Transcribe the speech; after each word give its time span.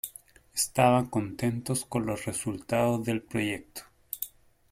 Estaban 0.55 1.05
contentos 1.09 1.85
con 1.85 2.07
los 2.07 2.25
resultados 2.25 3.05
del 3.05 3.21
proyecto. 3.21 3.83